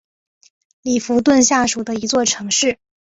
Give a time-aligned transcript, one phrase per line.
[0.81, 2.79] 里弗顿下属的一座城市。